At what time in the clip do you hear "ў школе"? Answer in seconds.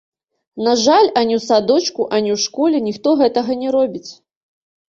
2.37-2.77